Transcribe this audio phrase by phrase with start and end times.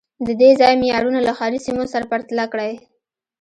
[0.27, 2.73] د دې ځای معیارونه له ښاري سیمو سره پرتله کړئ